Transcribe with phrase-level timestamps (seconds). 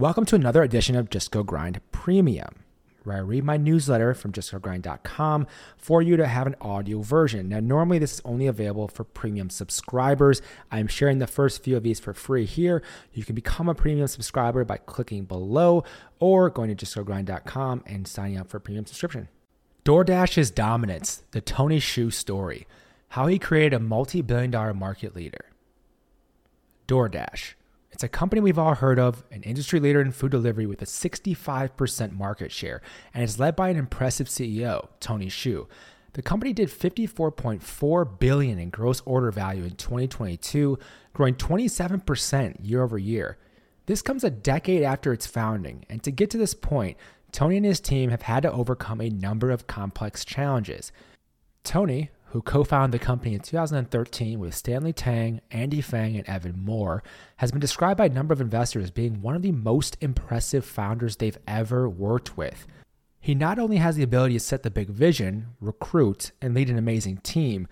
[0.00, 2.64] Welcome to another edition of Just Go Grind Premium,
[3.04, 7.50] where I read my newsletter from justgogrind.com for you to have an audio version.
[7.50, 10.40] Now, normally this is only available for premium subscribers.
[10.70, 12.82] I'm sharing the first few of these for free here.
[13.12, 15.84] You can become a premium subscriber by clicking below
[16.18, 19.28] or going to justgogrind.com and signing up for a premium subscription.
[19.84, 22.66] DoorDash's dominance, the Tony Xu story,
[23.08, 25.44] how he created a multi billion dollar market leader.
[26.88, 27.52] DoorDash.
[27.92, 30.86] It's a company we've all heard of, an industry leader in food delivery with a
[30.86, 32.80] 65% market share,
[33.12, 35.66] and it's led by an impressive CEO, Tony Xu.
[36.12, 40.78] The company did 54.4 billion in gross order value in 2022,
[41.12, 43.38] growing 27% year over year.
[43.86, 46.96] This comes a decade after its founding, and to get to this point,
[47.32, 50.92] Tony and his team have had to overcome a number of complex challenges.
[51.64, 56.64] Tony, who co founded the company in 2013 with Stanley Tang, Andy Fang, and Evan
[56.64, 57.02] Moore,
[57.38, 60.64] has been described by a number of investors as being one of the most impressive
[60.64, 62.66] founders they've ever worked with.
[63.20, 66.78] He not only has the ability to set the big vision, recruit, and lead an
[66.78, 67.68] amazing team,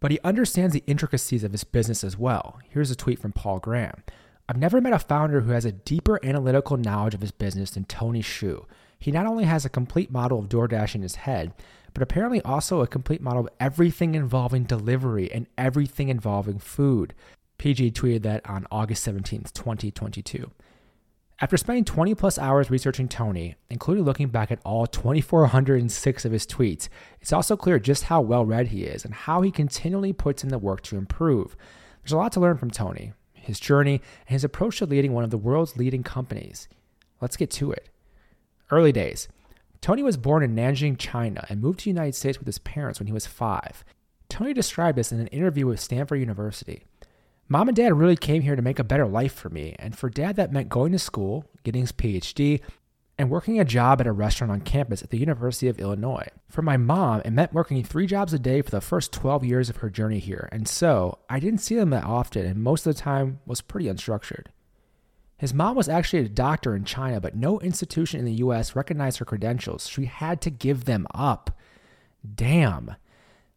[0.00, 2.58] but he understands the intricacies of his business as well.
[2.68, 4.02] Here's a tweet from Paul Graham
[4.48, 7.84] I've never met a founder who has a deeper analytical knowledge of his business than
[7.84, 8.64] Tony Xu.
[8.98, 11.52] He not only has a complete model of DoorDash in his head,
[11.94, 17.14] but apparently also a complete model of everything involving delivery and everything involving food.
[17.58, 20.50] PG tweeted that on August 17, 2022.
[21.40, 26.46] After spending 20 plus hours researching Tony, including looking back at all 2,406 of his
[26.46, 26.88] tweets,
[27.20, 30.50] it's also clear just how well read he is and how he continually puts in
[30.50, 31.56] the work to improve.
[32.02, 35.22] There's a lot to learn from Tony, his journey, and his approach to leading one
[35.22, 36.68] of the world's leading companies.
[37.20, 37.88] Let's get to it.
[38.72, 39.28] Early days.
[39.80, 42.98] Tony was born in Nanjing, China, and moved to the United States with his parents
[42.98, 43.84] when he was five.
[44.28, 46.84] Tony described this in an interview with Stanford University.
[47.48, 50.10] Mom and dad really came here to make a better life for me, and for
[50.10, 52.60] dad, that meant going to school, getting his PhD,
[53.16, 56.28] and working a job at a restaurant on campus at the University of Illinois.
[56.48, 59.70] For my mom, it meant working three jobs a day for the first 12 years
[59.70, 62.94] of her journey here, and so I didn't see them that often, and most of
[62.94, 64.46] the time was pretty unstructured.
[65.38, 69.18] His mom was actually a doctor in China, but no institution in the US recognized
[69.18, 69.88] her credentials.
[69.88, 71.56] She had to give them up.
[72.34, 72.96] Damn.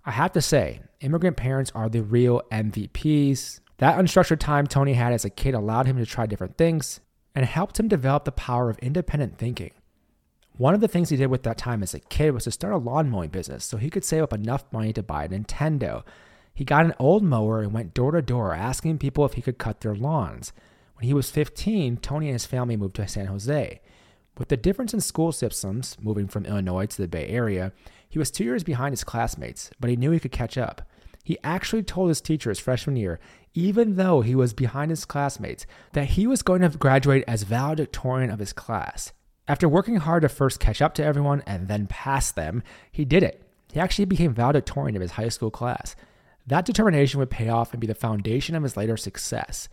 [0.05, 3.59] I have to say, immigrant parents are the real MVPs.
[3.79, 6.99] That unstructured time Tony had as a kid allowed him to try different things
[7.33, 9.71] and helped him develop the power of independent thinking.
[10.57, 12.73] One of the things he did with that time as a kid was to start
[12.73, 16.03] a lawn mowing business so he could save up enough money to buy a Nintendo.
[16.53, 19.57] He got an old mower and went door to door asking people if he could
[19.57, 20.53] cut their lawns.
[21.01, 23.81] When he was 15, Tony and his family moved to San Jose.
[24.37, 27.71] With the difference in school systems, moving from Illinois to the Bay Area,
[28.07, 30.83] he was two years behind his classmates, but he knew he could catch up.
[31.23, 33.19] He actually told his teacher his freshman year,
[33.55, 38.29] even though he was behind his classmates, that he was going to graduate as valedictorian
[38.29, 39.11] of his class.
[39.47, 43.23] After working hard to first catch up to everyone and then pass them, he did
[43.23, 43.41] it.
[43.73, 45.95] He actually became valedictorian of his high school class.
[46.45, 49.67] That determination would pay off and be the foundation of his later success.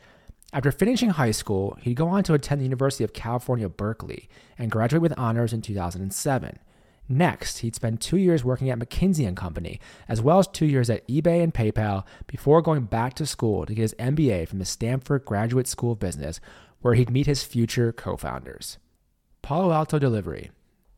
[0.50, 4.70] After finishing high school, he'd go on to attend the University of California, Berkeley, and
[4.70, 6.58] graduate with honors in 2007.
[7.06, 10.88] Next, he'd spend two years working at McKinsey and Company, as well as two years
[10.88, 14.64] at eBay and PayPal, before going back to school to get his MBA from the
[14.64, 16.40] Stanford Graduate School of Business,
[16.80, 18.78] where he'd meet his future co-founders.
[19.42, 20.50] Palo Alto Delivery.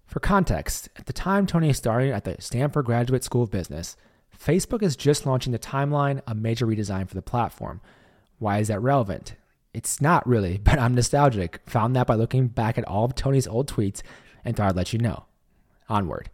[0.07, 3.97] For context, at the time Tony started at the Stanford Graduate School of Business,
[4.37, 7.81] Facebook is just launching the Timeline, a major redesign for the platform.
[8.39, 9.35] Why is that relevant?
[9.73, 11.61] It's not really, but I'm nostalgic.
[11.67, 14.03] Found that by looking back at all of Tony's old tweets
[14.45, 15.25] and thought I'd let you know.
[15.89, 16.31] Onward.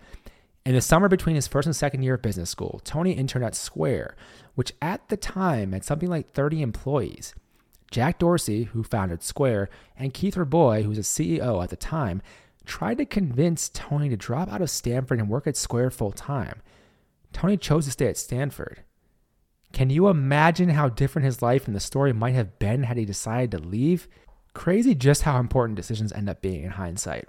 [0.65, 3.55] In the summer between his first and second year of business school, Tony interned at
[3.55, 4.17] Square,
[4.57, 7.35] which at the time had something like 30 employees.
[7.91, 12.21] Jack Dorsey, who founded Square, and Keith Rabois, who was a CEO at the time,
[12.65, 16.63] tried to convince Tony to drop out of Stanford and work at Square full time.
[17.33, 18.83] Tony chose to stay at Stanford.
[19.77, 23.05] Can you imagine how different his life and the story might have been had he
[23.05, 24.09] decided to leave?
[24.55, 27.29] Crazy just how important decisions end up being in hindsight.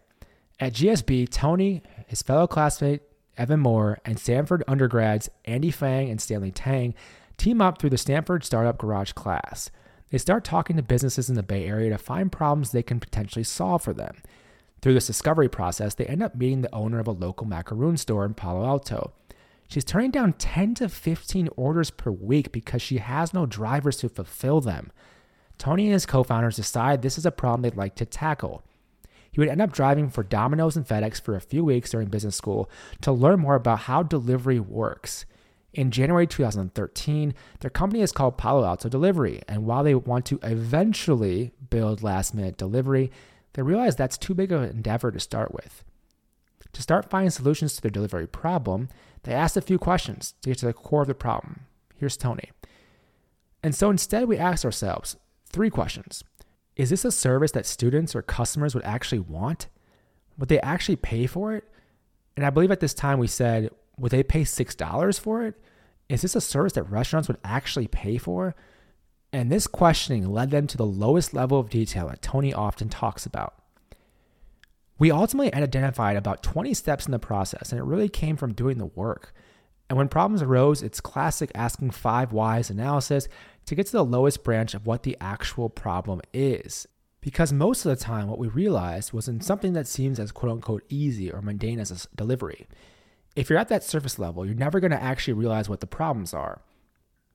[0.57, 3.01] At GSB, Tony, his fellow classmate
[3.38, 6.94] Evan Moore, and Stanford undergrads Andy Fang and Stanley Tang
[7.35, 9.69] team up through the Stanford Startup Garage class.
[10.09, 13.44] They start talking to businesses in the Bay Area to find problems they can potentially
[13.44, 14.21] solve for them.
[14.81, 18.23] Through this discovery process, they end up meeting the owner of a local macaroon store
[18.23, 19.11] in Palo Alto.
[19.67, 24.09] She's turning down 10 to 15 orders per week because she has no drivers to
[24.09, 24.91] fulfill them.
[25.57, 28.63] Tony and his co founders decide this is a problem they'd like to tackle.
[29.31, 32.35] He would end up driving for Domino's and FedEx for a few weeks during business
[32.35, 32.69] school
[33.01, 35.25] to learn more about how delivery works.
[35.73, 40.39] In January 2013, their company is called Palo Alto Delivery, and while they want to
[40.41, 43.11] eventually build last minute delivery,
[43.53, 45.83] they realize that's too big of an endeavor to start with.
[46.77, 48.89] To start finding solutions to their delivery problem,
[49.24, 51.62] they asked a few questions to get to the core of the problem.
[51.95, 52.51] Here's Tony.
[53.63, 55.18] And so instead, we asked ourselves
[55.50, 56.24] three questions
[56.75, 59.69] Is this a service that students or customers would actually want?
[60.38, 61.63] Would they actually pay for it?
[62.35, 65.56] And I believe at this time we said, Would they pay $6 for it?
[66.09, 68.56] Is this a service that restaurants would actually pay for?
[69.33, 73.25] And this questioning led them to the lowest level of detail that Tony often talks
[73.25, 73.56] about.
[74.99, 78.77] We ultimately identified about 20 steps in the process, and it really came from doing
[78.77, 79.33] the work.
[79.89, 83.27] And when problems arose, it's classic asking five whys analysis
[83.65, 86.88] to get to the lowest branch of what the actual problem is.
[87.21, 90.51] Because most of the time, what we realized was in something that seems as quote
[90.51, 92.67] unquote easy or mundane as a delivery.
[93.35, 96.33] If you're at that surface level, you're never going to actually realize what the problems
[96.33, 96.61] are.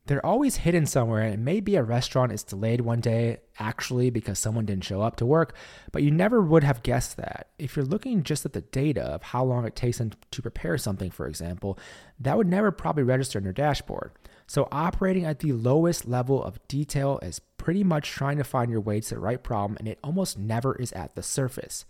[0.07, 4.11] They're always hidden somewhere, and it may be a restaurant is delayed one day actually
[4.11, 5.55] because someone didn't show up to work,
[5.93, 7.51] but you never would have guessed that.
[7.57, 10.77] If you're looking just at the data of how long it takes them to prepare
[10.77, 11.79] something, for example,
[12.19, 14.11] that would never probably register in your dashboard.
[14.49, 18.81] So, operating at the lowest level of detail is pretty much trying to find your
[18.81, 21.85] way to the right problem, and it almost never is at the surface.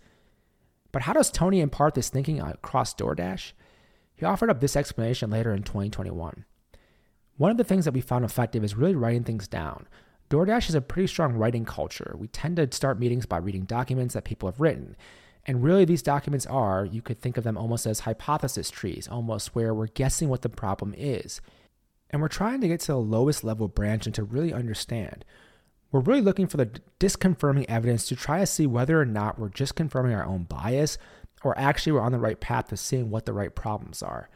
[0.91, 3.53] But how does Tony impart this thinking across DoorDash?
[4.15, 6.45] He offered up this explanation later in 2021.
[7.37, 9.87] One of the things that we found effective is really writing things down.
[10.29, 12.15] DoorDash has a pretty strong writing culture.
[12.17, 14.95] We tend to start meetings by reading documents that people have written.
[15.45, 19.55] And really, these documents are, you could think of them almost as hypothesis trees, almost
[19.55, 21.41] where we're guessing what the problem is.
[22.09, 25.25] And we're trying to get to the lowest level branch and to really understand.
[25.91, 29.49] We're really looking for the disconfirming evidence to try to see whether or not we're
[29.49, 30.97] just confirming our own bias
[31.43, 34.29] or actually we're on the right path to seeing what the right problems are.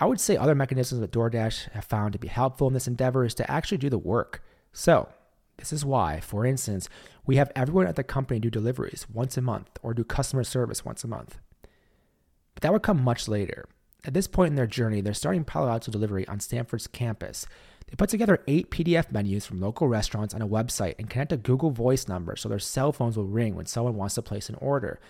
[0.00, 3.24] I would say other mechanisms that DoorDash have found to be helpful in this endeavor
[3.24, 4.44] is to actually do the work.
[4.72, 5.08] So,
[5.56, 6.88] this is why, for instance,
[7.26, 10.84] we have everyone at the company do deliveries once a month or do customer service
[10.84, 11.38] once a month.
[12.54, 13.68] But that would come much later.
[14.04, 17.46] At this point in their journey, they're starting Palo Alto delivery on Stanford's campus.
[17.88, 21.36] They put together eight PDF menus from local restaurants on a website and connect a
[21.36, 24.54] Google Voice number so their cell phones will ring when someone wants to place an
[24.56, 25.00] order.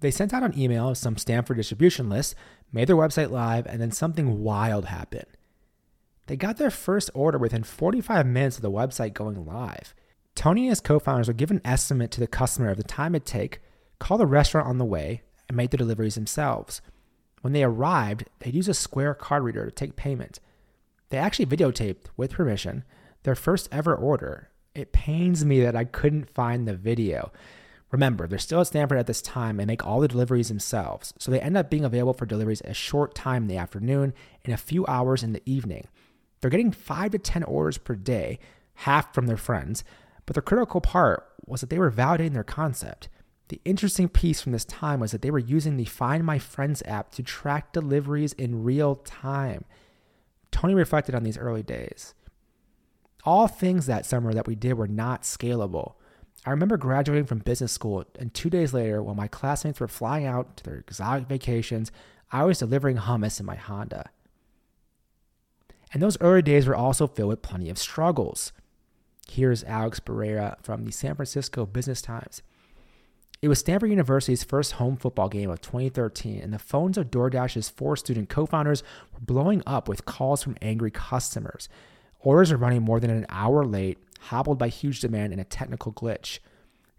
[0.00, 2.34] They sent out an email of some Stanford distribution lists,
[2.72, 5.26] made their website live, and then something wild happened.
[6.26, 9.94] They got their first order within 45 minutes of the website going live.
[10.34, 13.14] Tony and his co founders would give an estimate to the customer of the time
[13.14, 13.60] it'd take,
[13.98, 16.82] call the restaurant on the way, and make the deliveries themselves.
[17.40, 20.40] When they arrived, they'd use a Square card reader to take payment.
[21.08, 22.84] They actually videotaped, with permission,
[23.22, 24.50] their first ever order.
[24.74, 27.32] It pains me that I couldn't find the video.
[27.96, 31.30] Remember, they're still at Stanford at this time and make all the deliveries themselves, so
[31.30, 34.12] they end up being available for deliveries a short time in the afternoon
[34.44, 35.88] and a few hours in the evening.
[36.38, 38.38] They're getting 5 to 10 orders per day,
[38.74, 39.82] half from their friends,
[40.26, 43.08] but the critical part was that they were validating their concept.
[43.48, 46.82] The interesting piece from this time was that they were using the Find My Friends
[46.84, 49.64] app to track deliveries in real time.
[50.50, 52.12] Tony reflected on these early days.
[53.24, 55.94] All things that summer that we did were not scalable.
[56.44, 60.26] I remember graduating from business school, and two days later, while my classmates were flying
[60.26, 61.90] out to their exotic vacations,
[62.30, 64.10] I was delivering hummus in my Honda.
[65.92, 68.52] And those early days were also filled with plenty of struggles.
[69.28, 72.42] Here's Alex Barreira from the San Francisco Business Times.
[73.42, 77.68] It was Stanford University's first home football game of 2013, and the phones of DoorDash's
[77.68, 78.82] four student co founders
[79.12, 81.68] were blowing up with calls from angry customers.
[82.20, 85.92] Orders were running more than an hour late, hobbled by huge demand and a technical
[85.92, 86.38] glitch.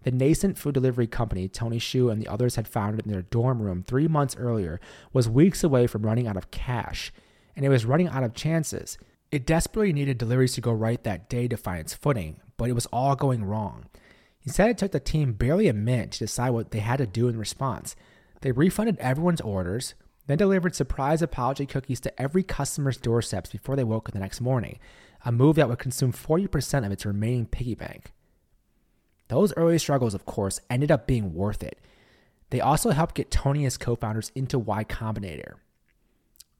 [0.02, 3.60] The nascent food delivery company Tony Xu and the others had founded in their dorm
[3.60, 4.80] room three months earlier
[5.12, 7.12] was weeks away from running out of cash,
[7.56, 8.96] and it was running out of chances.
[9.30, 12.74] It desperately needed deliveries to go right that day to find its footing, but it
[12.74, 13.86] was all going wrong.
[14.38, 17.06] He said it took the team barely a minute to decide what they had to
[17.06, 17.96] do in response.
[18.40, 19.94] They refunded everyone's orders,
[20.26, 24.40] then delivered surprise apology cookies to every customer's doorsteps before they woke up the next
[24.40, 24.78] morning
[25.24, 28.12] a move that would consume 40% of its remaining piggy bank.
[29.28, 31.78] Those early struggles, of course, ended up being worth it.
[32.50, 35.54] They also helped get Tony and his co founders into Y Combinator.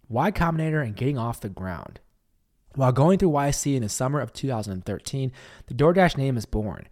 [0.09, 2.01] Y Combinator and getting off the ground.
[2.75, 5.33] While going through YC in the summer of 2013,
[5.67, 6.87] the DoorDash name is born.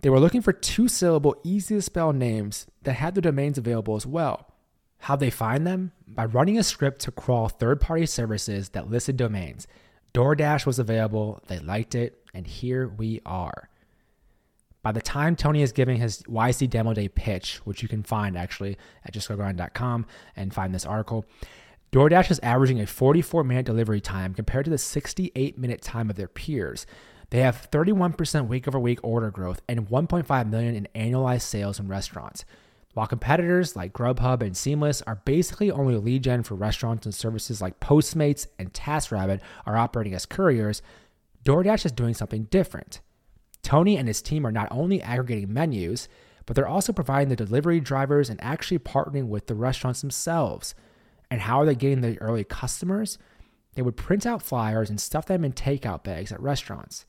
[0.00, 3.94] They were looking for two syllable, easy to spell names that had the domains available
[3.94, 4.48] as well.
[4.98, 5.92] How'd they find them?
[6.06, 9.66] By running a script to crawl third party services that listed domains.
[10.14, 13.68] DoorDash was available, they liked it, and here we are.
[14.82, 18.36] By the time Tony is giving his YC Demo Day pitch, which you can find
[18.36, 21.24] actually at justgogrind.com and find this article,
[21.92, 26.16] DoorDash is averaging a 44 minute delivery time compared to the 68 minute time of
[26.16, 26.86] their peers.
[27.30, 31.88] They have 31% week over week order growth and 1.5 million in annualized sales in
[31.88, 32.44] restaurants.
[32.94, 37.62] While competitors like Grubhub and Seamless are basically only lead gen for restaurants and services
[37.62, 40.82] like Postmates and TaskRabbit are operating as couriers,
[41.44, 43.00] DoorDash is doing something different.
[43.62, 46.08] Tony and his team are not only aggregating menus,
[46.44, 50.74] but they're also providing the delivery drivers and actually partnering with the restaurants themselves.
[51.30, 53.16] And how are they getting the early customers?
[53.74, 57.06] They would print out flyers and stuff them in takeout bags at restaurants.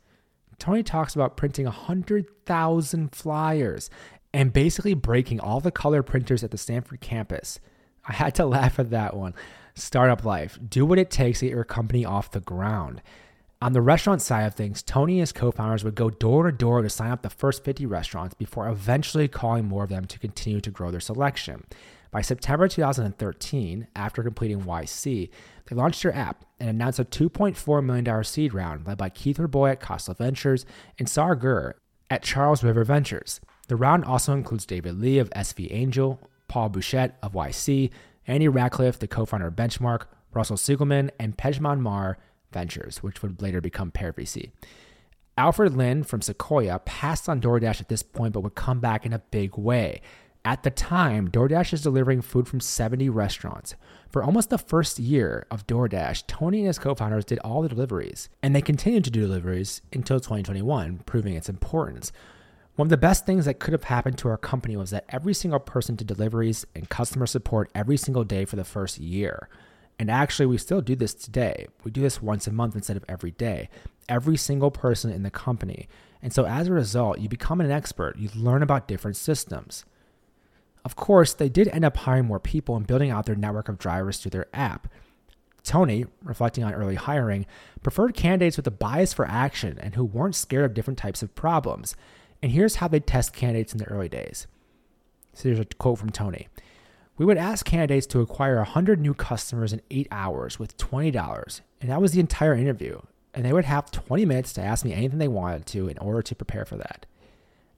[0.60, 3.90] Tony talks about printing 100,000 flyers
[4.34, 7.60] and basically breaking all the color printers at the Stanford campus.
[8.06, 9.34] I had to laugh at that one.
[9.76, 10.60] Startup life.
[10.68, 13.02] Do what it takes to get your company off the ground.
[13.62, 16.52] On the restaurant side of things, Tony and his co founders would go door to
[16.52, 20.20] door to sign up the first 50 restaurants before eventually calling more of them to
[20.20, 21.64] continue to grow their selection.
[22.12, 25.30] By September 2013, after completing YC,
[25.66, 29.72] they launched their app and announced a $2.4 million seed round led by Keith Rabois
[29.72, 30.66] at Khosla Ventures
[31.00, 31.76] and Saar Gur
[32.10, 33.40] at Charles River Ventures.
[33.68, 37.90] The round also includes David Lee of SV Angel, Paul Buchheit of YC,
[38.28, 42.18] Andy Rachleff, the co-founder of Benchmark, Russell Siegelman, and Pejman Mar
[42.52, 44.52] Ventures, which would later become Pear VC.
[45.38, 49.14] Alfred Lin from Sequoia passed on DoorDash at this point, but would come back in
[49.14, 50.02] a big way.
[50.46, 53.76] At the time, DoorDash is delivering food from 70 restaurants.
[54.12, 57.70] For almost the first year of DoorDash, Tony and his co founders did all the
[57.70, 62.12] deliveries, and they continued to do deliveries until 2021, proving its importance.
[62.76, 65.36] One of the best things that could have happened to our company was that every
[65.36, 69.48] single person did deliveries and customer support every single day for the first year.
[70.00, 71.68] And actually, we still do this today.
[71.84, 73.70] We do this once a month instead of every day.
[74.10, 75.88] Every single person in the company.
[76.24, 78.18] And so as a result, you become an expert.
[78.18, 79.86] You learn about different systems.
[80.84, 83.78] Of course, they did end up hiring more people and building out their network of
[83.78, 84.88] drivers through their app.
[85.64, 87.46] Tony, reflecting on early hiring,
[87.84, 91.36] preferred candidates with a bias for action and who weren't scared of different types of
[91.36, 91.96] problems.
[92.44, 94.48] And here's how they test candidates in the early days.
[95.32, 96.50] So here's a quote from Tony.
[97.18, 101.90] We would ask candidates to acquire 100 new customers in eight hours with $20, and
[101.90, 103.00] that was the entire interview.
[103.34, 106.22] And they would have 20 minutes to ask me anything they wanted to in order
[106.22, 107.06] to prepare for that.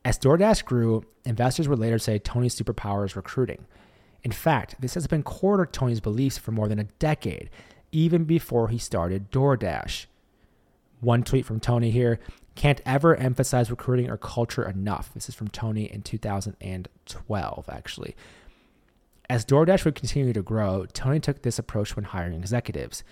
[0.04, 3.68] As DoorDash grew, investors would later say Tony's superpower is recruiting.
[4.24, 7.52] In fact, this has been core to Tony's beliefs for more than a decade,
[7.92, 10.08] even before he started DoorDash.
[11.06, 12.20] One tweet from Tony here
[12.56, 15.14] can't ever emphasize recruiting or culture enough.
[15.14, 18.16] This is from Tony in 2012, actually.
[19.30, 23.04] As DoorDash would continue to grow, Tony took this approach when hiring executives.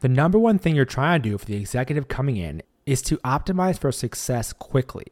[0.00, 3.16] The number one thing you're trying to do for the executive coming in is to
[3.18, 5.06] optimize for success quickly.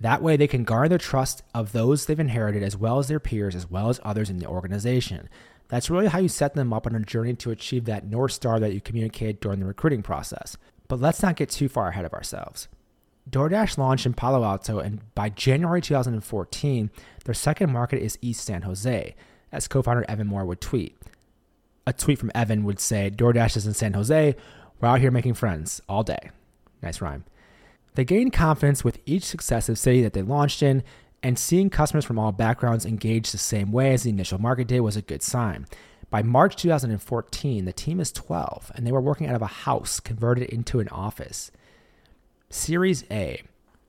[0.00, 3.18] That way, they can garner the trust of those they've inherited, as well as their
[3.18, 5.28] peers, as well as others in the organization.
[5.66, 8.60] That's really how you set them up on a journey to achieve that North Star
[8.60, 10.56] that you communicated during the recruiting process.
[10.90, 12.66] But let's not get too far ahead of ourselves.
[13.30, 16.90] DoorDash launched in Palo Alto, and by January 2014,
[17.24, 19.14] their second market is East San Jose,
[19.52, 20.98] as co founder Evan Moore would tweet.
[21.86, 24.34] A tweet from Evan would say, DoorDash is in San Jose.
[24.80, 26.30] We're out here making friends all day.
[26.82, 27.22] Nice rhyme.
[27.94, 30.82] They gained confidence with each successive city that they launched in,
[31.22, 34.80] and seeing customers from all backgrounds engage the same way as the initial market did
[34.80, 35.66] was a good sign.
[36.10, 40.00] By March 2014, the team is 12, and they were working out of a house
[40.00, 41.52] converted into an office.
[42.50, 43.42] Series A.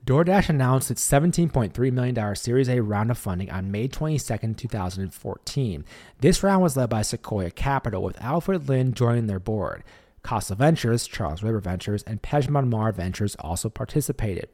[0.06, 5.86] DoorDash announced its $17.3 million Series A round of funding on May 22, 2014.
[6.20, 9.84] This round was led by Sequoia Capital, with Alfred Lin joining their board.
[10.24, 14.48] Khosla Ventures, Charles River Ventures, and Pejman Mar Ventures also participated.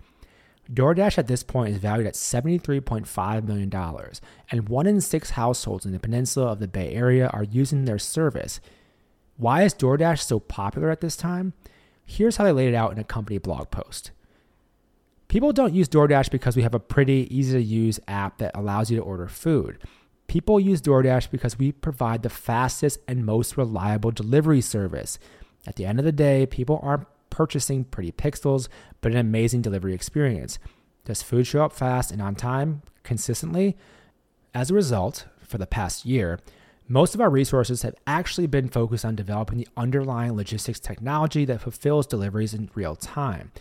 [0.71, 3.71] DoorDash at this point is valued at $73.5 million,
[4.51, 7.99] and one in six households in the peninsula of the Bay Area are using their
[7.99, 8.59] service.
[9.37, 11.53] Why is DoorDash so popular at this time?
[12.05, 14.11] Here's how they laid it out in a company blog post.
[15.27, 18.89] People don't use DoorDash because we have a pretty easy to use app that allows
[18.89, 19.77] you to order food.
[20.27, 25.19] People use DoorDash because we provide the fastest and most reliable delivery service.
[25.65, 28.67] At the end of the day, people aren't purchasing pretty pixels,
[29.01, 30.59] but an amazing delivery experience.
[31.05, 33.77] Does food show up fast and on time consistently?
[34.53, 36.39] As a result, for the past year,
[36.87, 41.61] most of our resources have actually been focused on developing the underlying logistics technology that
[41.61, 43.51] fulfills deliveries in real time.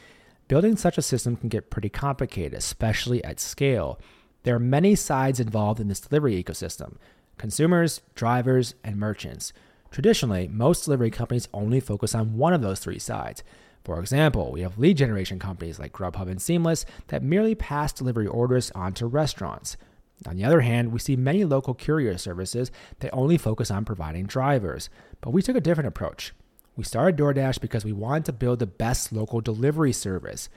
[0.49, 3.99] Building such a system can get pretty complicated, especially at scale.
[4.45, 6.97] There are many sides involved in this delivery ecosystem
[7.37, 9.53] consumers, drivers, and merchants.
[9.97, 13.43] Traditionally, most delivery companies only focus on one of those three sides.
[13.83, 18.27] For example, we have lead generation companies like Grubhub and Seamless that merely pass delivery
[18.27, 19.79] orders on to restaurants.
[20.27, 24.27] On the other hand, we see many local courier services that only focus on providing
[24.27, 24.91] drivers.
[25.23, 26.35] But we took a different approach.
[26.77, 30.51] We started DoorDash because we wanted to build the best local delivery service.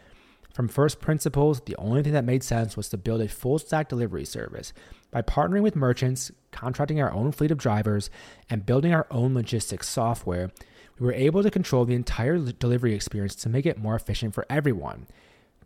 [0.54, 3.88] From first principles, the only thing that made sense was to build a full stack
[3.88, 4.74] delivery service.
[5.12, 8.10] By partnering with merchants, contracting our own fleet of drivers,
[8.50, 10.52] and building our own logistics software,
[11.00, 14.46] we were able to control the entire delivery experience to make it more efficient for
[14.50, 15.08] everyone.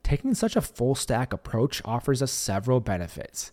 [0.04, 3.52] Taking such a full stack approach offers us several benefits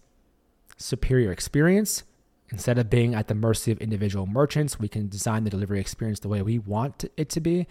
[0.76, 2.04] superior experience.
[2.50, 6.20] Instead of being at the mercy of individual merchants, we can design the delivery experience
[6.20, 7.66] the way we want it to be.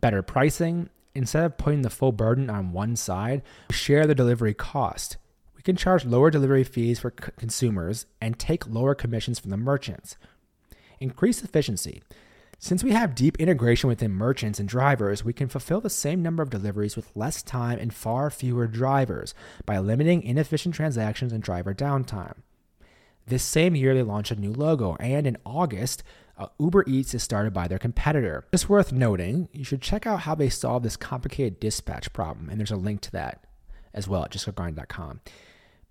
[0.00, 0.88] Better pricing.
[1.14, 5.18] Instead of putting the full burden on one side, we share the delivery cost.
[5.58, 9.56] We can charge lower delivery fees for c- consumers and take lower commissions from the
[9.56, 10.16] merchants.
[11.00, 12.00] Increase efficiency.
[12.60, 16.44] Since we have deep integration within merchants and drivers, we can fulfill the same number
[16.44, 19.34] of deliveries with less time and far fewer drivers
[19.66, 22.34] by limiting inefficient transactions and driver downtime.
[23.26, 26.04] This same year, they launched a new logo, and in August,
[26.36, 28.44] uh, Uber Eats is started by their competitor.
[28.52, 32.60] It's worth noting, you should check out how they solve this complicated dispatch problem, and
[32.60, 33.44] there's a link to that
[33.92, 35.20] as well at justgogrind.com.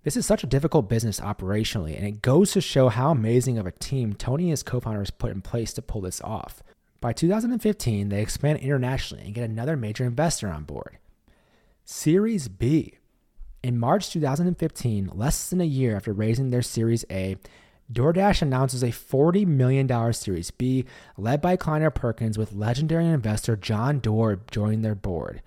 [0.04, 3.66] This is such a difficult business operationally, and it goes to show how amazing of
[3.66, 6.62] a team Tony and his co founders put in place to pull this off.
[7.00, 10.98] By 2015, they expand internationally and get another major investor on board.
[11.84, 12.94] Series B.
[13.62, 17.36] In March 2015, less than a year after raising their Series A,
[17.92, 20.84] DoorDash announces a $40 million Series B
[21.16, 25.42] led by Kleiner Perkins with legendary investor John Doerr joining their board.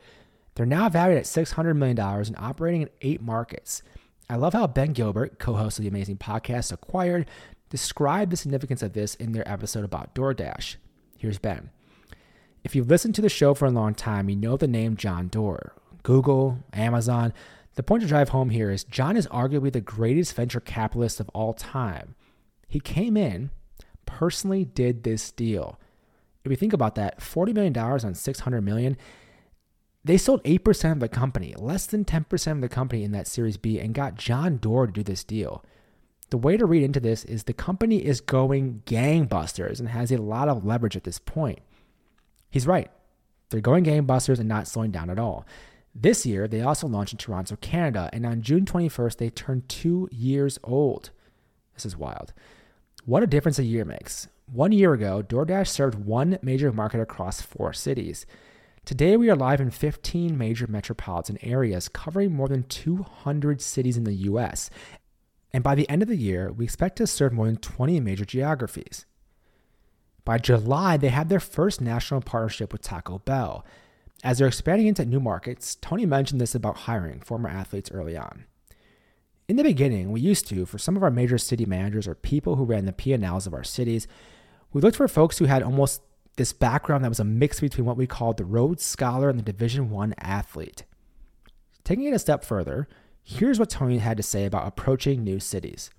[0.56, 3.84] They're now valued at $600 million and operating in eight markets.
[4.32, 7.28] I love how Ben Gilbert, co host of the amazing podcast Acquired,
[7.70, 10.78] described the significance of this in their episode about DoorDash.
[11.18, 11.70] Here's Ben.
[12.64, 15.28] If you've listened to the show for a long time, you know the name John
[15.28, 15.74] Doerr.
[16.04, 17.34] Google, Amazon.
[17.76, 21.28] The point to drive home here is John is arguably the greatest venture capitalist of
[21.34, 22.16] all time.
[22.70, 23.50] He came in,
[24.06, 25.78] personally did this deal.
[26.46, 28.96] If you think about that, $40 million on $600 million,
[30.04, 33.58] they sold 8% of the company, less than 10% of the company in that Series
[33.58, 35.64] B, and got John Doerr to do this deal.
[36.32, 40.22] The way to read into this is the company is going gangbusters and has a
[40.22, 41.60] lot of leverage at this point.
[42.50, 42.90] He's right.
[43.50, 45.46] They're going gangbusters and not slowing down at all.
[45.94, 50.08] This year, they also launched in Toronto, Canada, and on June 21st, they turned two
[50.10, 51.10] years old.
[51.74, 52.34] This is wild.
[53.06, 54.30] What a difference a year makes.
[54.52, 58.26] One year ago, DoorDash served one major market across four cities.
[58.84, 64.06] Today, we are live in 15 major metropolitan areas covering more than 200 cities in
[64.06, 64.72] the US.
[65.54, 68.26] And by the end of the year, we expect to serve more than 20 major
[68.26, 69.06] geographies.
[70.26, 73.64] By July, they had their first national partnership with Taco Bell.
[74.24, 78.46] As they're expanding into new markets, Tony mentioned this about hiring former athletes early on.
[79.48, 82.56] In the beginning, we used to, for some of our major city managers or people
[82.56, 84.08] who ran the P&Ls of our cities,
[84.74, 86.02] we looked for folks who had almost
[86.42, 89.44] this background that was a mix between what we called the Rhodes Scholar and the
[89.44, 90.86] Division One athlete.
[91.84, 92.88] Taking it a step further,
[93.24, 95.92] here's what Tony had to say about approaching new cities.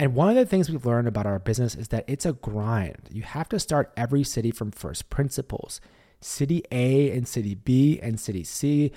[0.00, 3.10] And one of the things we've learned about our business is that it's a grind.
[3.10, 5.82] You have to start every city from first principles.
[6.22, 8.92] City A and City B and City C,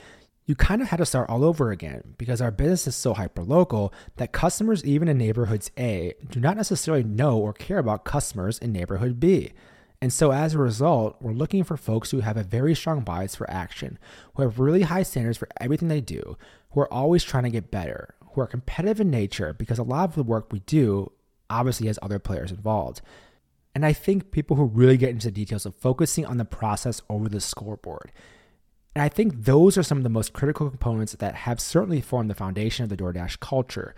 [0.46, 3.44] you kind of had to start all over again because our business is so hyper
[3.44, 8.58] local that customers, even in neighborhoods A, do not necessarily know or care about customers
[8.60, 9.52] in neighborhood B.
[10.02, 13.36] And so as a result, we're looking for folks who have a very strong bias
[13.36, 14.00] for action,
[14.34, 16.38] who have really high standards for everything they do,
[16.72, 20.10] who are always trying to get better, who are competitive in nature because a lot
[20.10, 21.12] of the work we do
[21.50, 23.02] obviously has other players involved.
[23.76, 27.02] And I think people who really get into the details of focusing on the process
[27.10, 28.12] over the scoreboard.
[28.96, 32.30] And I think those are some of the most critical components that have certainly formed
[32.30, 33.96] the foundation of the DoorDash culture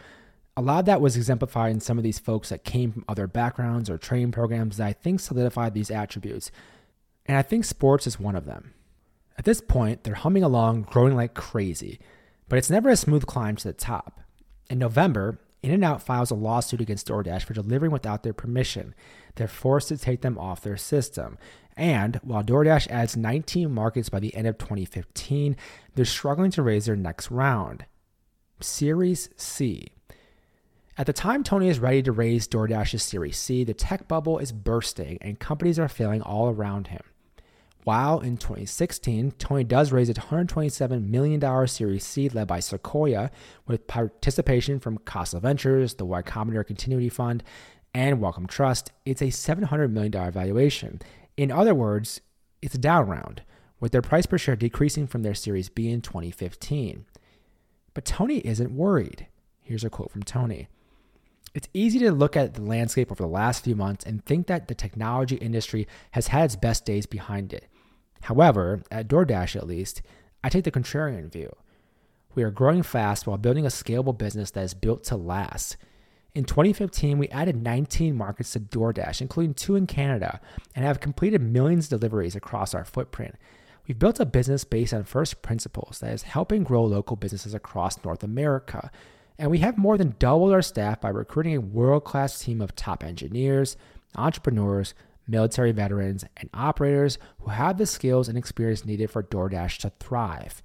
[0.55, 3.27] a lot of that was exemplified in some of these folks that came from other
[3.27, 6.51] backgrounds or training programs that I think solidified these attributes.
[7.25, 8.73] And I think sports is one of them.
[9.37, 11.99] At this point, they're humming along, growing like crazy,
[12.47, 14.21] but it's never a smooth climb to the top.
[14.69, 18.93] In November, In-N-Out files a lawsuit against DoorDash for delivering without their permission.
[19.35, 21.39] They're forced to take them off their system.
[21.75, 25.55] And while DoorDash adds 19 markets by the end of 2015,
[25.95, 27.85] they're struggling to raise their next round.
[28.59, 29.87] Series C.
[30.95, 34.51] At the time Tony is ready to raise DoorDash's Series C, the tech bubble is
[34.51, 37.01] bursting and companies are failing all around him.
[37.83, 43.31] While in 2016, Tony does raise a $127 million Series C led by Sequoia
[43.65, 47.43] with participation from Khosla Ventures, the Y Combinator Continuity Fund,
[47.95, 48.91] and Wellcome Trust.
[49.03, 51.01] It's a $700 million valuation.
[51.35, 52.21] In other words,
[52.61, 53.41] it's a down round,
[53.79, 57.05] with their price per share decreasing from their Series B in 2015.
[57.95, 59.25] But Tony isn't worried.
[59.59, 60.67] Here's a quote from Tony.
[61.53, 64.67] It's easy to look at the landscape over the last few months and think that
[64.67, 67.67] the technology industry has had its best days behind it.
[68.21, 70.01] However, at DoorDash at least,
[70.43, 71.55] I take the contrarian view.
[72.33, 75.77] We are growing fast while building a scalable business that is built to last.
[76.33, 80.41] In 2015, we added 19 markets to DoorDash, including two in Canada,
[80.75, 83.35] and have completed millions of deliveries across our footprint.
[83.87, 88.03] We've built a business based on first principles that is helping grow local businesses across
[88.03, 88.89] North America.
[89.37, 92.75] And we have more than doubled our staff by recruiting a world class team of
[92.75, 93.77] top engineers,
[94.15, 94.93] entrepreneurs,
[95.27, 100.61] military veterans, and operators who have the skills and experience needed for DoorDash to thrive.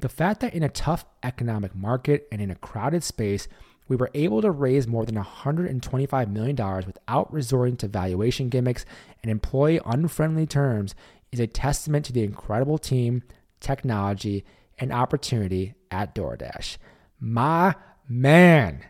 [0.00, 3.46] The fact that in a tough economic market and in a crowded space,
[3.88, 8.84] we were able to raise more than $125 million without resorting to valuation gimmicks
[9.22, 10.94] and employee unfriendly terms
[11.30, 13.22] is a testament to the incredible team,
[13.60, 14.44] technology,
[14.78, 16.78] and opportunity at DoorDash.
[17.20, 17.74] My
[18.08, 18.84] man.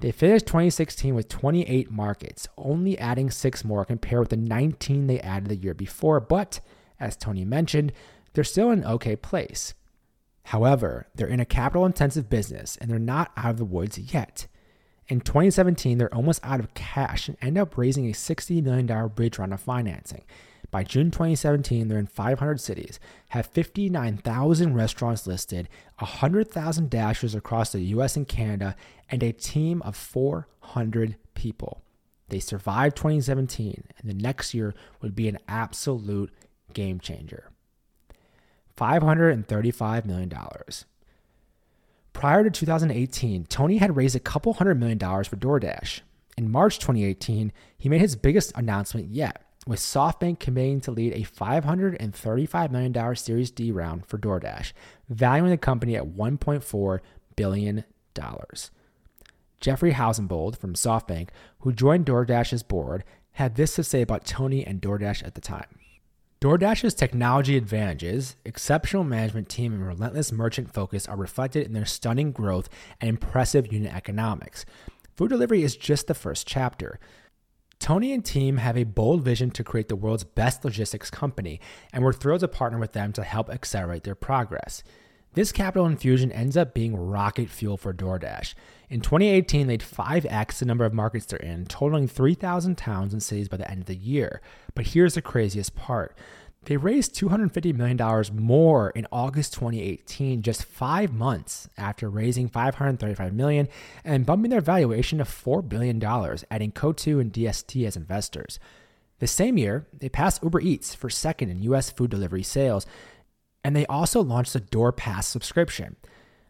[0.00, 5.20] They finished 2016 with 28 markets, only adding six more compared with the 19 they
[5.20, 6.20] added the year before.
[6.20, 6.60] But
[7.00, 7.92] as Tony mentioned,
[8.32, 9.74] they're still in an okay place.
[10.44, 14.46] However, they're in a capital intensive business and they're not out of the woods yet.
[15.08, 19.38] In 2017, they're almost out of cash and end up raising a $60 million bridge
[19.38, 20.24] round of financing.
[20.74, 25.68] By June 2017, they're in 500 cities, have 59,000 restaurants listed,
[26.00, 28.74] 100,000 dashers across the US and Canada,
[29.08, 31.80] and a team of 400 people.
[32.28, 36.32] They survived 2017, and the next year would be an absolute
[36.72, 37.52] game changer.
[38.76, 40.32] $535 million.
[42.12, 46.00] Prior to 2018, Tony had raised a couple hundred million dollars for DoorDash.
[46.36, 51.22] In March 2018, he made his biggest announcement yet with SoftBank committing to lead a
[51.22, 54.72] $535 million Series D round for DoorDash,
[55.08, 57.00] valuing the company at $1.4
[57.36, 57.84] billion.
[59.60, 64.80] Jeffrey Housenbold from SoftBank, who joined DoorDash's board, had this to say about Tony and
[64.80, 65.78] DoorDash at the time.
[66.40, 72.32] DoorDash's technology advantages, exceptional management team, and relentless merchant focus are reflected in their stunning
[72.32, 72.68] growth
[73.00, 74.66] and impressive unit economics.
[75.16, 77.00] Food delivery is just the first chapter.
[77.78, 81.60] Tony and team have a bold vision to create the world's best logistics company,
[81.92, 84.82] and we're thrilled to partner with them to help accelerate their progress.
[85.34, 88.54] This capital infusion ends up being rocket fuel for DoorDash.
[88.88, 93.48] In 2018, they'd 5x the number of markets they're in, totaling 3,000 towns and cities
[93.48, 94.40] by the end of the year.
[94.76, 96.16] But here's the craziest part
[96.66, 103.68] they raised $250 million more in August 2018, just five months after raising 535 million
[104.04, 106.02] and bumping their valuation to $4 billion,
[106.50, 108.58] adding Coatue and DST as investors.
[109.18, 112.86] The same year, they passed Uber Eats for second in US food delivery sales,
[113.62, 115.96] and they also launched the DoorPass subscription.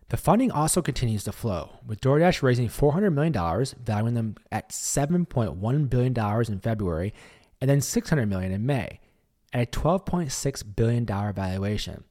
[0.09, 3.33] The funding also continues to flow, with DoorDash raising $400 million,
[3.85, 7.14] valuing them at $7.1 billion in February,
[7.61, 9.00] and then 600 million in May
[9.55, 12.05] at a $12.6 billion valuation.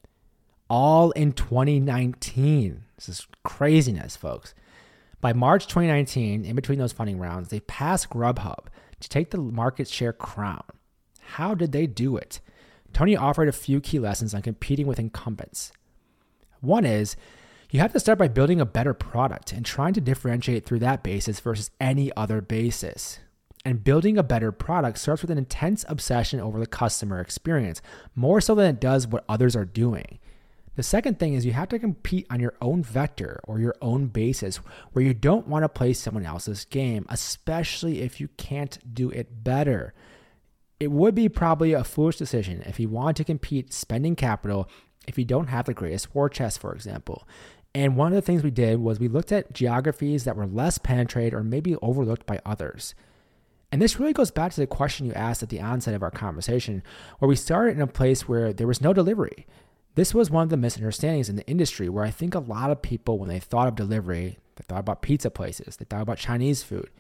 [0.70, 2.86] All in 2019.
[2.96, 4.56] This is craziness, folks.
[5.20, 8.68] By March 2019, in between those funding rounds, they passed Grubhub
[9.00, 10.64] to take the market share crown.
[11.20, 12.40] How did they do it?
[12.94, 15.72] Tony offered a few key lessons on competing with incumbents.
[16.62, 17.16] One is
[17.72, 21.04] you have to start by building a better product and trying to differentiate through that
[21.04, 23.20] basis versus any other basis.
[23.66, 27.82] And building a better product starts with an intense obsession over the customer experience,
[28.14, 30.20] more so than it does what others are doing.
[30.76, 34.08] The second thing is you have to compete on your own vector or your own
[34.08, 34.58] basis
[34.92, 39.44] where you don't want to play someone else's game, especially if you can't do it
[39.44, 39.94] better.
[40.80, 44.68] It would be probably a foolish decision if you want to compete spending capital
[45.08, 47.28] if you don't have the greatest war chest, for example.
[47.76, 50.78] And one of the things we did was we looked at geographies that were less
[50.78, 52.96] penetrated or maybe overlooked by others.
[53.74, 56.12] And this really goes back to the question you asked at the onset of our
[56.12, 56.84] conversation,
[57.18, 59.48] where we started in a place where there was no delivery.
[59.96, 62.84] This was one of the misunderstandings in the industry where I think a lot of
[62.84, 66.62] people, when they thought of delivery, they thought about pizza places, they thought about Chinese
[66.62, 66.92] food.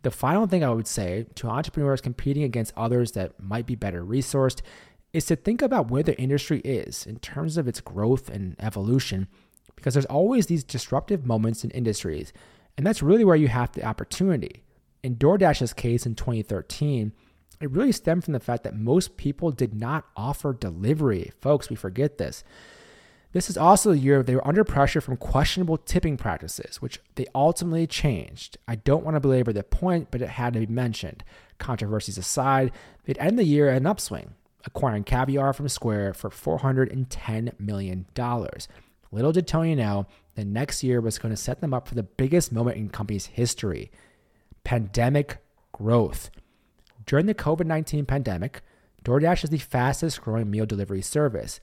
[0.00, 4.02] The final thing I would say to entrepreneurs competing against others that might be better
[4.02, 4.62] resourced
[5.12, 9.28] is to think about where the industry is in terms of its growth and evolution,
[9.76, 12.32] because there's always these disruptive moments in industries,
[12.78, 14.62] and that's really where you have the opportunity
[15.02, 17.12] in DoorDash's case in 2013,
[17.60, 21.32] it really stemmed from the fact that most people did not offer delivery.
[21.40, 22.42] Folks, we forget this.
[23.32, 27.26] This is also the year they were under pressure from questionable tipping practices, which they
[27.34, 28.58] ultimately changed.
[28.66, 31.22] I don't want to belabor the point, but it had to be mentioned.
[31.58, 32.72] Controversies aside,
[33.04, 34.34] they'd end the year at an upswing,
[34.64, 38.06] acquiring Caviar from Square for $410 million.
[39.12, 42.02] Little did Tony know, the next year was going to set them up for the
[42.02, 43.92] biggest moment in company's history
[44.64, 45.38] pandemic
[45.72, 46.30] growth.
[47.06, 48.62] During the COVID 19 pandemic,
[49.04, 51.60] DoorDash is the fastest growing meal delivery service.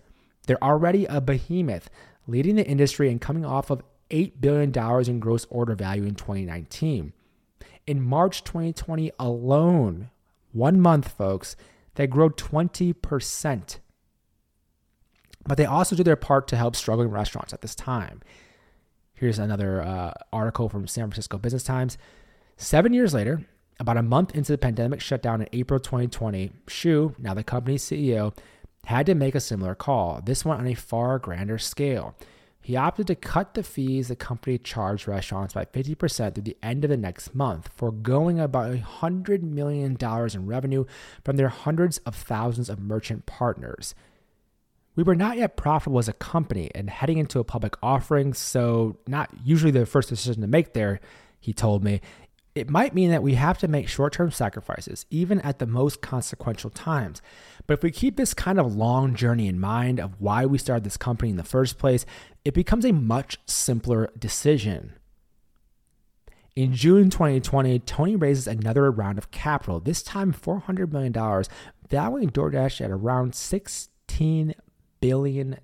[0.47, 1.89] They're already a behemoth,
[2.25, 4.71] leading the industry and coming off of $8 billion
[5.09, 7.13] in gross order value in 2019.
[7.85, 10.09] In March 2020 alone,
[10.51, 11.55] one month, folks,
[11.95, 13.77] they grew 20%.
[15.45, 18.21] But they also do their part to help struggling restaurants at this time.
[19.13, 21.97] Here's another uh, article from San Francisco Business Times.
[22.59, 23.45] Seven years later,
[23.79, 28.35] about a month into the pandemic shutdown in April 2020, Xu, now the company's CEO,
[28.85, 32.15] had to make a similar call, this one on a far grander scale.
[32.59, 36.83] He opted to cut the fees the company charged restaurants by 50% through the end
[36.83, 40.85] of the next month, foregoing about $100 million in revenue
[41.23, 43.93] from their hundreds of thousands of merchant partners.
[44.95, 48.97] We were not yet profitable as a company and heading into a public offering, so
[49.05, 50.99] not usually the first decision to make there,
[51.39, 52.01] he told me.
[52.57, 56.01] It might mean that we have to make short term sacrifices, even at the most
[56.01, 57.21] consequential times.
[57.67, 60.83] But if we keep this kind of long journey in mind of why we started
[60.83, 62.03] this company in the first place,
[62.43, 64.93] it becomes a much simpler decision.
[66.55, 71.13] In June 2020, Tony raises another round of capital, this time $400 million,
[71.87, 74.53] valuing DoorDash at around $16
[74.99, 75.57] billion.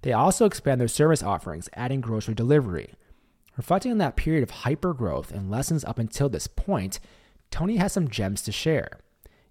[0.00, 2.94] They also expand their service offerings, adding grocery delivery.
[3.60, 6.98] Reflecting on that period of hypergrowth and lessons up until this point,
[7.50, 9.00] Tony has some gems to share.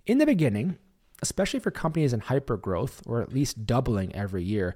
[0.07, 0.79] In the beginning,
[1.21, 4.75] especially for companies in hypergrowth or at least doubling every year,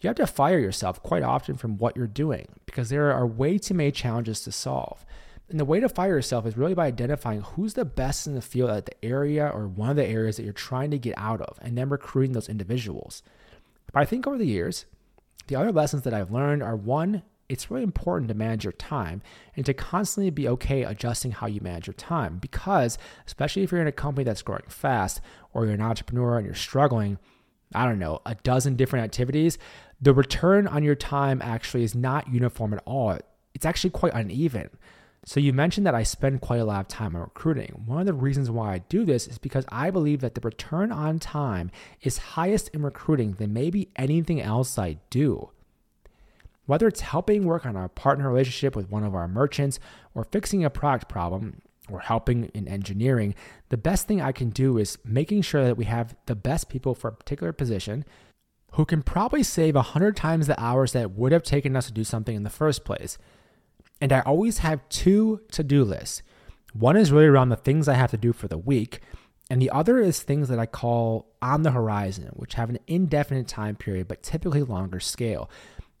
[0.00, 3.58] you have to fire yourself quite often from what you're doing because there are way
[3.58, 5.06] too many challenges to solve.
[5.48, 8.42] And the way to fire yourself is really by identifying who's the best in the
[8.42, 11.40] field at the area or one of the areas that you're trying to get out
[11.40, 13.22] of and then recruiting those individuals.
[13.92, 14.86] But I think over the years,
[15.46, 19.22] the other lessons that I've learned are one, it's really important to manage your time
[19.56, 23.80] and to constantly be okay adjusting how you manage your time because especially if you're
[23.80, 25.20] in a company that's growing fast
[25.52, 27.18] or you're an entrepreneur and you're struggling
[27.74, 29.58] i don't know a dozen different activities
[30.00, 33.18] the return on your time actually is not uniform at all
[33.54, 34.70] it's actually quite uneven
[35.26, 37.82] so you mentioned that I spend quite a lot of time on recruiting.
[37.86, 40.92] One of the reasons why I do this is because I believe that the return
[40.92, 41.70] on time
[42.02, 45.50] is highest in recruiting than maybe anything else I do.
[46.66, 49.78] Whether it's helping work on a partner relationship with one of our merchants
[50.14, 53.34] or fixing a product problem or helping in engineering,
[53.68, 56.94] the best thing I can do is making sure that we have the best people
[56.94, 58.04] for a particular position
[58.72, 62.02] who can probably save 100 times the hours that would have taken us to do
[62.02, 63.18] something in the first place.
[64.00, 66.22] And I always have two to do lists.
[66.72, 69.00] One is really around the things I have to do for the week,
[69.50, 73.46] and the other is things that I call on the horizon, which have an indefinite
[73.46, 75.50] time period but typically longer scale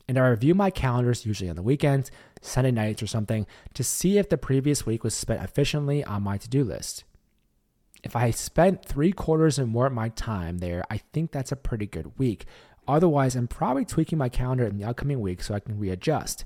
[0.08, 4.18] and I review my calendars usually on the weekends, Sunday nights, or something to see
[4.18, 7.04] if the previous week was spent efficiently on my to do list.
[8.02, 11.56] If I spent three quarters or more of my time there, I think that's a
[11.56, 12.44] pretty good week.
[12.86, 16.44] Otherwise, I'm probably tweaking my calendar in the upcoming week so I can readjust.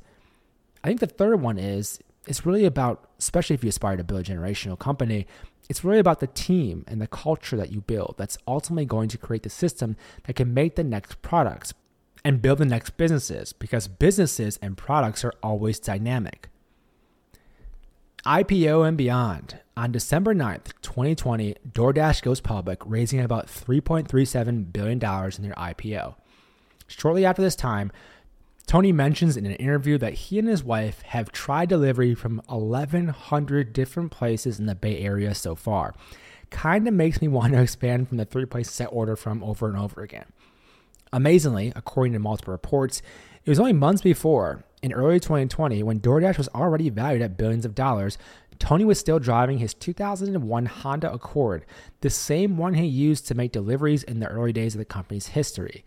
[0.84, 4.20] I think the third one is it's really about, especially if you aspire to build
[4.20, 5.26] a generational company,
[5.68, 9.18] it's really about the team and the culture that you build that's ultimately going to
[9.18, 11.74] create the system that can make the next products
[12.24, 16.48] and build the next businesses because businesses and products are always dynamic.
[18.26, 19.60] IPO and beyond.
[19.76, 26.16] On December 9th, 2020, DoorDash goes public, raising about $3.37 billion in their IPO.
[26.88, 27.92] Shortly after this time,
[28.66, 33.72] Tony mentions in an interview that he and his wife have tried delivery from 1,100
[33.72, 35.94] different places in the Bay Area so far.
[36.50, 39.68] Kind of makes me want to expand from the three places I order from over
[39.68, 40.26] and over again.
[41.12, 43.02] Amazingly, according to multiple reports,
[43.44, 47.64] it was only months before, in early 2020, when DoorDash was already valued at billions
[47.64, 48.18] of dollars,
[48.58, 51.64] Tony was still driving his 2001 Honda Accord,
[52.00, 55.28] the same one he used to make deliveries in the early days of the company's
[55.28, 55.84] history.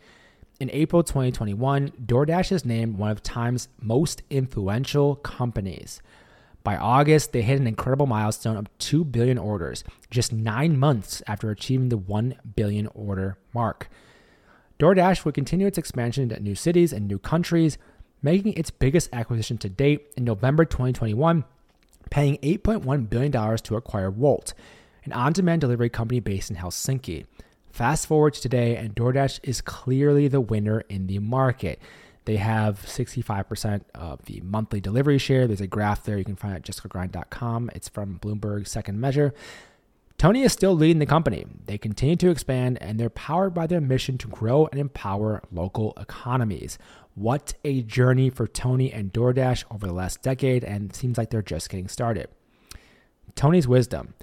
[0.59, 6.01] In April 2021, DoorDash is named one of Time's most influential companies.
[6.63, 11.49] By August, they hit an incredible milestone of 2 billion orders, just nine months after
[11.49, 13.89] achieving the 1 billion order mark.
[14.81, 17.77] DoorDash would continue its expansion into new cities and new countries,
[18.23, 21.45] making its biggest acquisition to date in November 2021,
[22.09, 24.55] paying $8.1 billion to acquire Wolt,
[25.03, 27.27] an on demand delivery company based in Helsinki.
[27.69, 31.79] Fast forward to today, and DoorDash is clearly the winner in the market.
[32.25, 35.45] They have 65% of the monthly delivery share.
[35.45, 37.69] There's a graph there you can find at justgogrind.com.
[37.75, 39.35] It's from Bloomberg second measure.
[40.21, 41.47] Tony is still leading the company.
[41.65, 45.93] They continue to expand and they're powered by their mission to grow and empower local
[45.99, 46.77] economies.
[47.15, 51.41] What a journey for Tony and DoorDash over the last decade, and seems like they're
[51.41, 52.27] just getting started.
[53.33, 54.13] Tony's wisdom.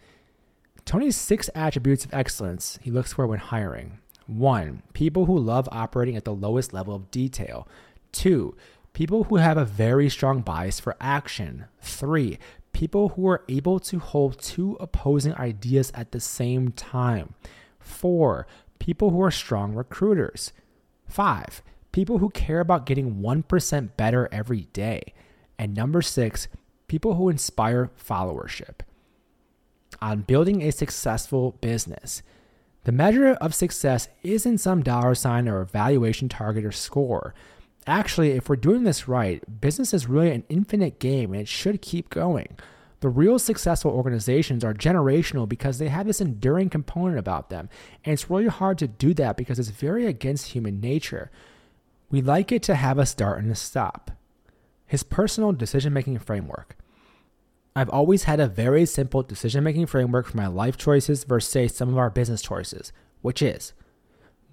[0.84, 3.98] Tony's six attributes of excellence he looks for when hiring.
[4.28, 4.84] 1.
[4.92, 7.66] People who love operating at the lowest level of detail.
[8.12, 8.54] 2.
[8.92, 11.64] People who have a very strong bias for action.
[11.80, 12.38] 3.
[12.78, 17.34] People who are able to hold two opposing ideas at the same time.
[17.80, 18.46] 4.
[18.78, 20.52] People who are strong recruiters.
[21.08, 21.60] 5.
[21.90, 25.12] People who care about getting 1% better every day.
[25.58, 26.46] And number 6.
[26.86, 28.82] People who inspire followership.
[30.00, 32.22] On building a successful business.
[32.84, 37.34] The measure of success isn't some dollar sign or evaluation target or score.
[37.88, 41.80] Actually, if we're doing this right, business is really an infinite game and it should
[41.80, 42.58] keep going.
[43.00, 47.70] The real successful organizations are generational because they have this enduring component about them.
[48.04, 51.30] And it's really hard to do that because it's very against human nature.
[52.10, 54.10] We like it to have a start and a stop.
[54.86, 56.76] His personal decision making framework.
[57.74, 61.68] I've always had a very simple decision making framework for my life choices versus, say,
[61.68, 63.72] some of our business choices, which is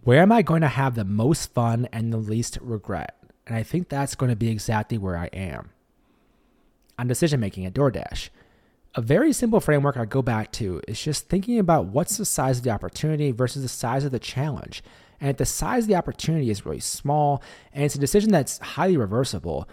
[0.04, 3.25] where am I going to have the most fun and the least regret?
[3.48, 5.70] And I think that's going to be exactly where I am.
[6.98, 8.30] On decision making at DoorDash,
[8.96, 12.60] a very simple framework I go back to is just thinking about what's the size
[12.60, 14.82] of the opportunity versus the size of the challenge.
[15.20, 18.58] And if the size of the opportunity is really small and it's a decision that's
[18.60, 19.68] highly reversible,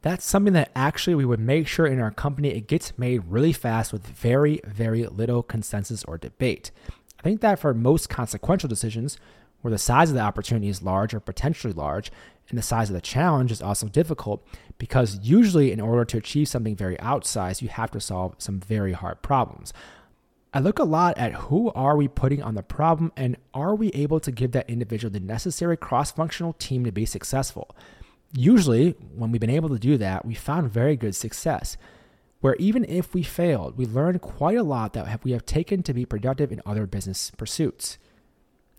[0.00, 3.52] that's something that actually we would make sure in our company it gets made really
[3.52, 6.70] fast with very, very little consensus or debate.
[7.18, 9.18] I think that for most consequential decisions,
[9.64, 12.12] where the size of the opportunity is large or potentially large,
[12.50, 14.46] and the size of the challenge is also difficult,
[14.76, 18.92] because usually in order to achieve something very outsized, you have to solve some very
[18.92, 19.72] hard problems.
[20.52, 23.88] I look a lot at who are we putting on the problem and are we
[23.88, 27.74] able to give that individual the necessary cross-functional team to be successful
[28.36, 31.76] usually, when we've been able to do that, we found very good success.
[32.40, 35.94] Where even if we failed, we learned quite a lot that we have taken to
[35.94, 37.98] be productive in other business pursuits.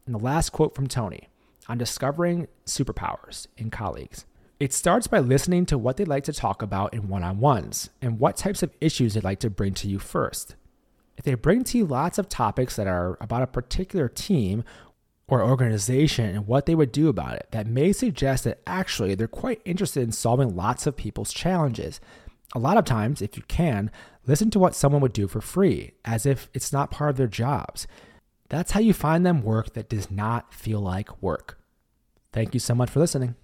[0.05, 1.29] And the last quote from Tony
[1.67, 4.25] on discovering superpowers in colleagues.
[4.59, 7.89] It starts by listening to what they like to talk about in one on ones
[8.01, 10.55] and what types of issues they'd like to bring to you first.
[11.17, 14.63] If they bring to you lots of topics that are about a particular team
[15.27, 19.27] or organization and what they would do about it that may suggest that actually they're
[19.27, 21.99] quite interested in solving lots of people's challenges.
[22.53, 23.91] A lot of times, if you can,
[24.25, 27.27] listen to what someone would do for free, as if it's not part of their
[27.27, 27.87] jobs.
[28.49, 31.59] That's how you find them work that does not feel like work.
[32.31, 33.35] Thank you so much for listening.